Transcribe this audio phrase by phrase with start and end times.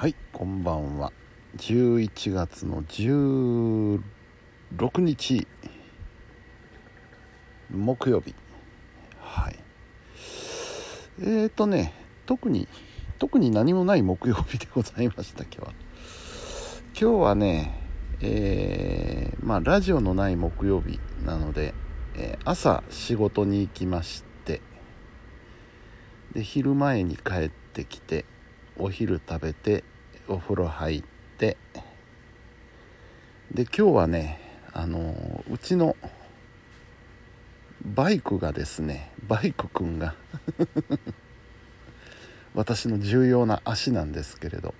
[0.00, 1.12] はいこんばんは。
[1.58, 4.00] 11月の16
[5.02, 5.46] 日
[7.70, 8.34] 木曜日。
[9.18, 9.58] はい。
[11.20, 11.92] えーとね
[12.24, 12.66] 特に
[13.18, 15.74] 特に何もない木曜日でございました今日は。
[16.98, 17.78] 今日はね
[18.22, 21.74] えー、まあラジオのない木曜日なので、
[22.16, 24.62] えー、朝仕事に行きまして
[26.32, 28.24] で昼前に帰ってきて
[28.78, 29.84] お昼食べて
[30.30, 31.02] お風呂入っ
[31.38, 31.56] て
[33.52, 34.38] で今日はね
[34.72, 35.96] あのうちの
[37.84, 40.14] バイクがですねバイクくんが
[42.54, 44.72] 私の重要な足なんですけれど、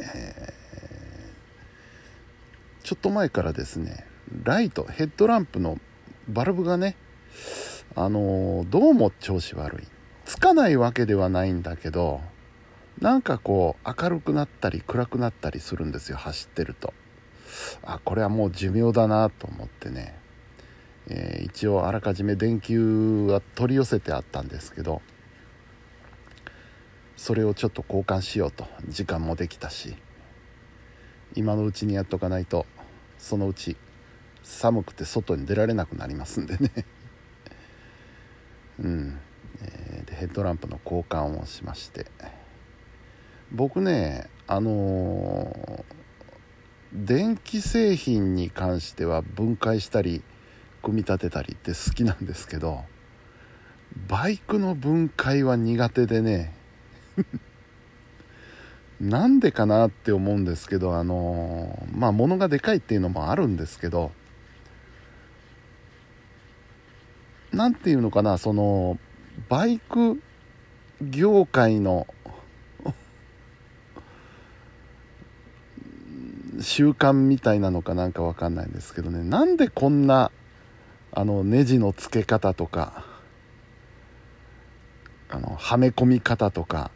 [0.00, 4.04] えー、ちょっと前からですね
[4.42, 5.78] ライトヘッドランプの
[6.28, 6.96] バルブがね
[7.94, 9.86] あのどうも調子悪い。
[10.24, 12.20] つかないわけではないんだけど
[13.00, 16.94] なんかこう明るくなったり暗くなったりするんですよ走ってると。
[17.84, 20.18] あこれはもう寿命だなと思ってね、
[21.08, 25.00] えー、一応あらかじめ電球は取り寄せてあったんですけど
[27.16, 28.66] それをちょっと交換しようと。
[28.88, 29.96] 時間もできたし。
[31.34, 32.66] 今のうちにやっとかないと
[33.18, 33.76] そのうち
[34.42, 36.70] 寒くて外に出られなくなりますんでね。
[38.78, 39.18] うん、
[39.60, 42.06] えー、でヘッドランプの交換をしまして。
[43.52, 50.22] 僕ねあのー、電気製品に関しては分解したり
[50.82, 52.84] 組み立てたりって好きなんですけど
[54.08, 56.54] バイクの分解は苦手でね
[59.00, 64.12] なんでかなって思うんですけどあのー、まあ物がでかいっていうのもあるんですけど
[67.52, 68.98] 何ていうのかなその
[69.48, 70.20] バイク
[71.00, 72.06] 業界の
[76.60, 79.22] 習慣みたいなのかなんかわかんないんですけどね。
[79.22, 80.30] なんでこんな
[81.12, 83.04] あのネジの付け方とか
[85.28, 86.90] あのはめ込み方とか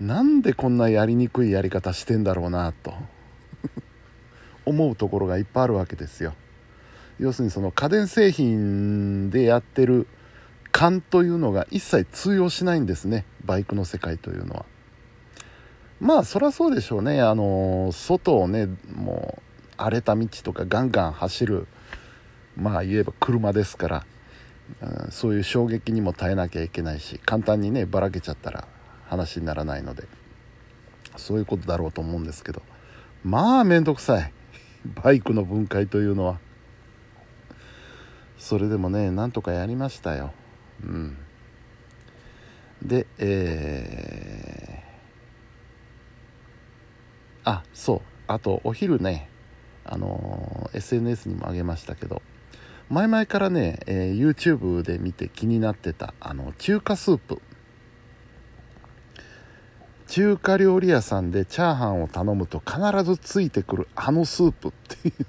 [0.00, 2.94] なんでこんなやりにくいやり方してんだろうなと
[4.66, 6.34] 思うところがいっぱいあるわけですよ。
[7.18, 10.06] 要するにその家電製品でやってる
[10.70, 13.24] 勘というのが一切通用しないんですね。
[13.44, 14.66] バイクの世界というのは。
[16.00, 17.20] まあそりゃそうでしょうね。
[17.20, 19.42] あの外をねもう
[19.76, 21.66] 荒れた道とかガンガン走る
[22.56, 24.06] まあ言えば車ですから、
[24.82, 28.68] うん、そういう衝撃にも耐えなきゃいけないし簡単にねばらけちゃったら
[29.08, 30.04] 話にならないので。
[31.16, 32.62] そういうことだろうと思うんですけど。
[33.24, 34.32] まあ面倒くさい。
[35.02, 36.38] バイクの分解というのは。
[38.38, 40.32] それでもねなんとかやりましたよ。
[40.84, 41.16] うん。
[42.82, 44.86] でえー
[47.46, 48.00] あそう。
[48.26, 49.28] あとお昼ね
[49.84, 52.22] あの SNS にもあげましたけど
[52.88, 57.40] 前々からね、えー、YouTube で見て気になってたあの中華スープ。
[60.08, 65.26] 中華料理屋さんでチャーハンを頼むと必ずついてくるあのスープっていう。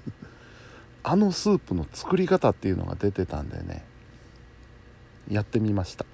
[1.02, 3.84] あのスープの作り方っていうのが出てたんでね。
[5.28, 6.06] やってみました。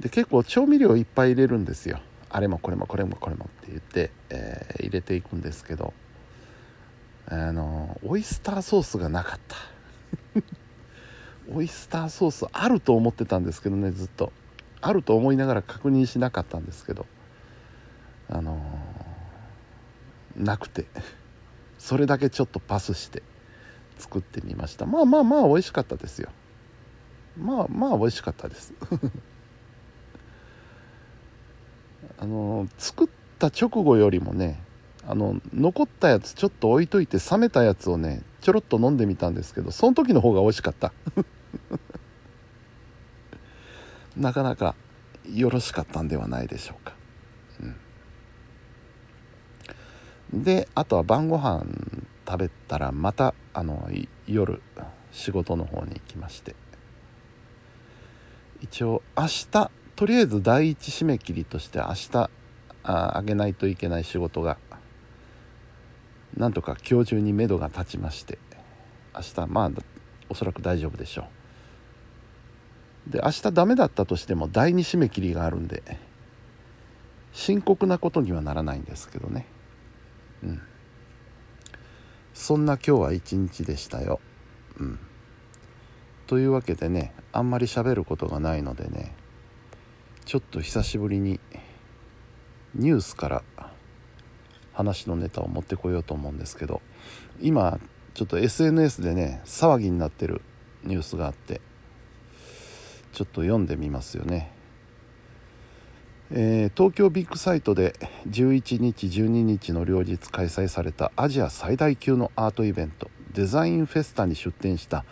[0.00, 2.00] で結構調味料いっぱい入れるんですよ。
[2.30, 5.92] あれもこれもこれもこれもって言って、えー、入れていくんですけど
[7.26, 9.56] あのオイスターソースがなかった。
[11.52, 14.32] オイスターソースあると思ってたんですけどねずっと。
[14.80, 17.04] あると思いながら確認しなかったんですけど
[18.30, 20.86] あのー、なくて。
[21.78, 23.22] それだけちょっとパスして
[23.98, 24.86] 作ってみました。
[24.86, 26.28] まあまあまあ美味しかったですよ。
[27.38, 28.74] まあまあ美味しかったです。
[32.18, 34.60] あの作った直後よりもね
[35.06, 40.92] あの残ったやつちょっと置いといて冷めたやつをねちょろっと飲んでみたんですけどその時の方が美味しかった。
[44.16, 44.74] なかなか
[45.32, 46.94] よろしかったんではないでしょうか、
[50.32, 51.64] うん、であとは晩ご飯
[52.26, 53.88] 食べたらまたあの
[54.26, 54.60] 夜
[55.12, 56.56] 仕事の方に行きまして。
[58.62, 62.30] 一応明日とりあえず第一締め切りとして明日
[62.84, 64.56] ああげないといけない仕事が
[66.34, 68.38] なんとか今日中にめどが立ちまして
[69.14, 69.70] 明日まあ
[70.30, 71.26] おそらく大丈夫でしょ
[73.08, 73.12] う。
[73.12, 75.82] で明日ダメだったとしても第二締め切りがあるんで
[77.34, 79.44] 深刻なことにはならないんですけどね。
[80.42, 80.62] うん。
[82.32, 84.18] そんな今日は一日でしたよ。
[84.78, 84.98] うん。
[86.26, 89.19] というわけでねあんまり喋ることがないのでね
[90.30, 91.40] ちょっと久しぶりに
[92.76, 93.42] ニュースから
[94.72, 96.82] 話のネタを持ってこようと思うんですけど
[97.40, 97.80] 今
[98.14, 100.42] ちょっと SNS でね騒ぎになってる
[100.84, 101.60] ニュースがあって
[103.12, 104.52] ちょっと読んでみますよね、
[106.30, 107.96] えー、東京ビッグサイトで
[108.28, 115.04] 11日12日の両日開催されたアジア最大級のアートイベントデザインフェスタに出展した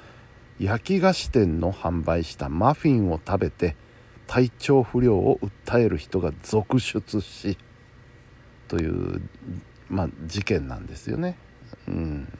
[0.61, 3.75] 焼き菓子店の販売したマフィンを食べて
[4.29, 7.59] 体調不良を訴える人が続出し
[8.69, 9.23] という、
[9.89, 11.37] まあ、事件なんですよね。
[11.89, 12.39] うん、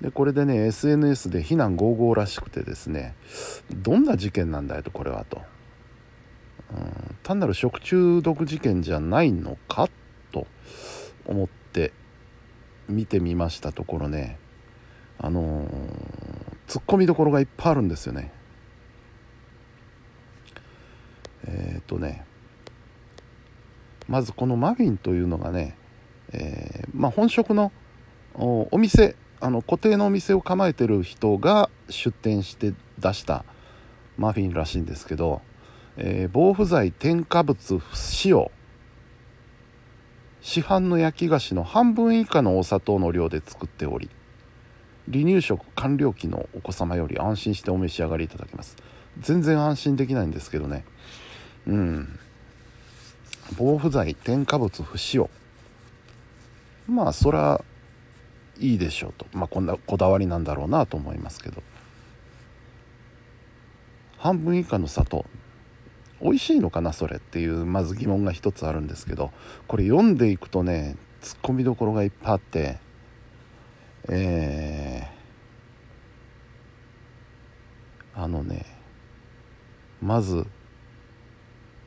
[0.00, 3.14] でこれでね SNS で非難合々らしくてですね
[3.72, 5.42] どんな事件なんだよとこれはと、
[6.72, 9.88] うん、単なる食中毒事件じゃないのか
[10.30, 10.46] と
[11.26, 11.92] 思って
[12.88, 14.38] 見てみましたところね
[15.18, 15.68] あのー、
[16.68, 18.32] ツッコミどころがいっぱいあるんですよね
[21.46, 22.24] えっ、ー、とね
[24.06, 25.76] まずこのマフィンというのがね、
[26.32, 27.72] えー、まあ、本職の
[28.34, 33.44] お店あの固定のお店を構えてる人が出店して出した
[34.16, 35.42] マフィンらしいんですけど、
[35.96, 38.50] えー、防腐剤添加物不使用
[40.40, 44.08] 市販の焼き菓子の半分以下のお砂糖の量で作っており
[45.10, 48.76] 離乳食完了期のお子様より安心してお召し上がりいただけます。
[49.18, 50.84] 全然安心できないんですけどね。
[51.66, 52.18] うん。
[53.56, 55.30] 防腐剤添加物不使用。
[56.86, 57.62] まあそら
[58.58, 59.26] いいでしょうと。
[59.32, 61.62] まあこんなこだわりなんだろうなと思いますけど。
[64.18, 65.24] 半分以下の砂糖。
[66.20, 69.30] 美味しいのかなそれっていうまず疑問が一つあるんですけど。
[69.66, 72.78] これ読んでいくとねツッコミどころがいっぱいあって。
[74.10, 78.64] えー、あのね
[80.00, 80.46] まず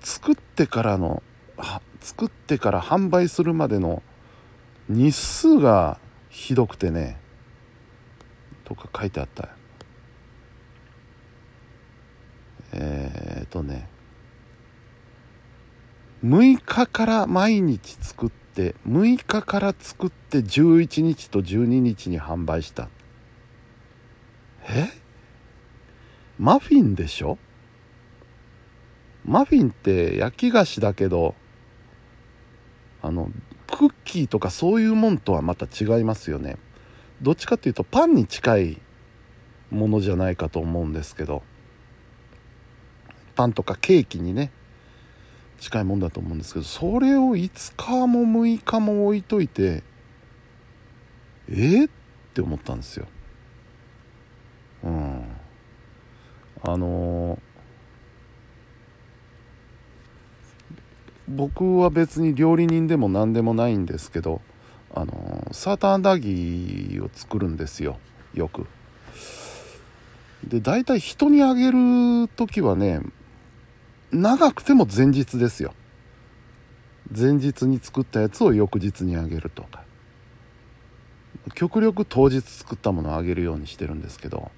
[0.01, 1.23] 作ってからの
[2.01, 4.01] 作ってから販売するまでの
[4.89, 5.99] 日数が
[6.29, 7.19] ひどくてね
[8.65, 9.49] とか書いてあった。
[12.73, 13.87] えー、っとね
[16.23, 22.89] 6日から毎日作って6日から作って11日と12日に販売した。
[24.69, 24.87] え？
[26.39, 27.37] マフィンでしょ？
[29.25, 31.35] マフィンって焼き菓子だけど
[33.01, 33.31] あの
[33.67, 36.57] クッキーとかそういうもんとはまた違いますよね。
[37.21, 38.81] どっちかっていうとパンに近い
[39.69, 41.43] ものじゃないかと思うんですけど
[43.35, 44.51] パンとかケーキにね
[45.59, 49.83] 近いもんだと思うんですけどそれを5日も6日も置いといて
[51.47, 51.91] えー、っ
[52.33, 53.07] て思ったんですよ。
[54.83, 55.23] うん。
[56.63, 57.10] あのー
[61.31, 64.41] 僕は別に料理人でも何でもないんですけど
[64.93, 67.97] あのサーターアンダギーを作るんですよ
[68.33, 68.67] よく。
[70.45, 73.01] で大体人にあげる時はね
[74.11, 75.73] 長くても前日ですよ。
[77.15, 79.83] 前日に作ったやつを翌日にあげるとか。
[81.55, 84.51] 極力当日作ったものをあげるようにしてるんですけど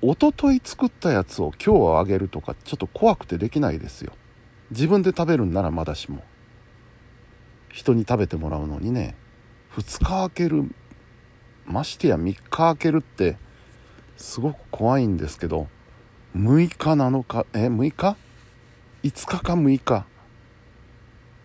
[0.00, 4.12] 一昨日作ったやつを今日はあげるとかちょっと怖くてできないですよ。
[4.70, 6.22] 自分で食べるんならまだしも
[7.72, 9.16] 人に食べてもらうのにね
[9.76, 10.74] 2日空ける
[11.66, 13.36] ましてや3日空けるって
[14.16, 15.68] すごく怖いんですけど
[16.36, 18.16] 6日7日え6日
[19.02, 20.06] ?5 日か6日？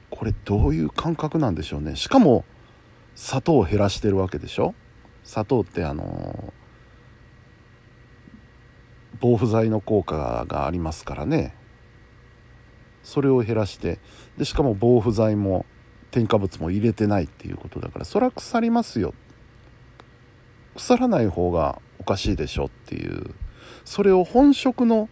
[0.10, 1.96] これどういう感覚なんでしょうね。
[1.96, 2.46] しかも
[3.16, 4.76] 砂糖を減らしてるわけでしょ？
[5.24, 6.54] 砂糖ってあの
[9.20, 11.56] 防腐剤の効果がありますからね。
[13.04, 14.00] それを減らして
[14.38, 15.66] でしかも防腐剤も
[16.12, 19.14] 添加物も入れてないっていうことだからそれは腐りますよ。
[20.76, 23.34] 腐らない方がおかしいでしょっていう。
[23.86, 25.10] それを本職の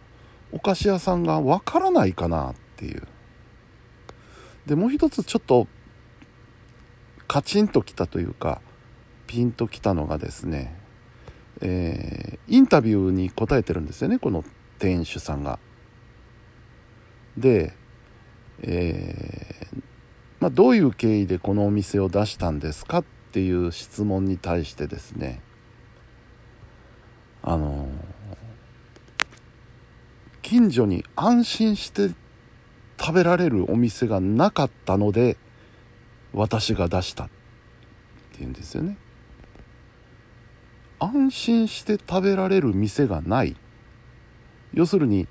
[0.51, 3.07] お菓子屋さんがわからないかなっていう。
[4.65, 5.67] でもう一つちょっと
[7.27, 8.61] カチンときたというか
[9.25, 10.75] ピンときたのがですね、
[11.61, 14.43] えー、インタビューに答えてるんですよねこの
[14.79, 15.57] 店主さんが。
[17.37, 17.73] で
[18.61, 19.81] えー、
[20.39, 25.41] まあ、どういう経緯でこのお店を出したんですかっていう質問に対してですね
[27.43, 27.87] あの
[30.41, 32.11] 近所に安心して
[32.99, 35.37] 食べられるお店がなかったので
[36.33, 37.29] 私が出したっ
[38.33, 38.97] ていうんですよね。
[40.99, 43.55] 安心して食べられる店がない。
[44.73, 45.27] 要するに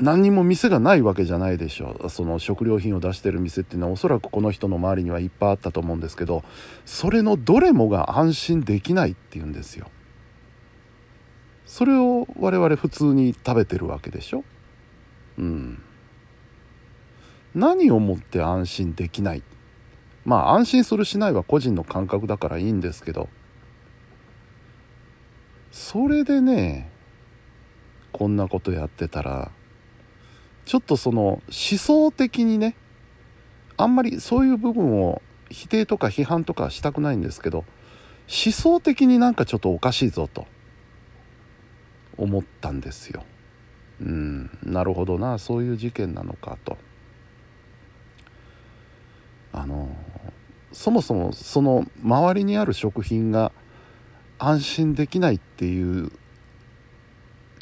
[0.00, 2.08] 何にも店がないわけじゃないでしょう。
[2.08, 6.44] その食料品を出してる店っていうのはおそらくこの人の周りにはいっぱいあったと思うんですけど
[6.84, 9.90] それのどれもが安心できないっていうんですよ。
[11.66, 14.44] それを我々普通に食べてるわけでしょ。
[15.36, 15.82] うん。
[17.54, 19.42] 何をもって安心できない。
[20.24, 23.28] まあ安心するしないは個人の感覚だからいいんですけど。
[25.72, 26.90] それでね
[28.12, 29.52] こんなことやってたら
[30.68, 31.40] ちょっとその思
[31.78, 32.76] 想的にね
[33.78, 40.46] あんまりそういう部分を否定とか批判とかしたくないんですけど思想的になんかちょっとおかしいぞと
[42.18, 43.24] 思ったんですよ。
[44.02, 46.76] うんなるほどなそういう事件なのかと。
[49.54, 49.88] あの
[50.72, 53.52] そもそもその周りにある食品が
[54.38, 56.12] 安心できないっていう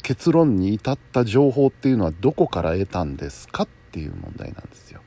[0.07, 5.01] 結論に至った情報っていうのはどこから得たんですかっていう問題なんですよ。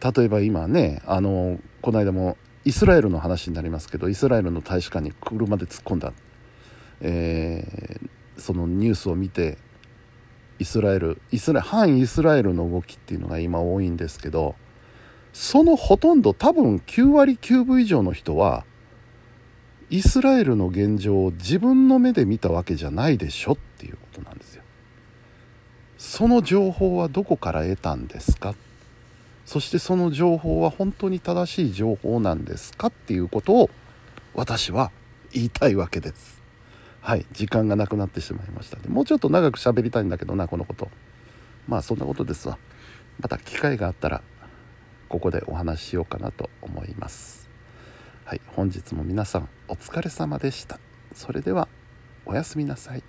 [0.00, 6.12] 例えば今ねあのこの間もイスラエルの話になりますけどイスラエルの大使館に車で突っ込んだ、
[7.00, 9.58] えー、そのニュースを見て
[10.60, 14.54] イスラエルイスラ反イスラエルの動きっていうのが今多いんですけど
[15.32, 18.64] そのほとんど多分9割9分以上の人は
[19.90, 24.62] イスラエルの現状を自分の目で見たわけじゃないでしょっていうことなんですよ。
[25.98, 28.54] その情報はどこから得たんですか？
[29.46, 33.70] そしてその情報は本当に正しい情報なんですかっていうことを
[34.34, 34.90] 私は
[35.32, 36.42] 言いたいわけです。
[37.00, 38.78] はい、時間がなくなってしまいました。
[38.88, 40.90] もうちょっと長く喋りたいんだけどなこのこと。
[41.68, 42.58] まあそんなことですわ。
[43.20, 44.22] また機会があったら
[45.08, 47.43] ここでお話ししようかなと思います。
[48.26, 50.80] はい、本日も皆さんお疲れ様でした。
[51.14, 51.68] それでは
[52.24, 53.02] おやすみなさい。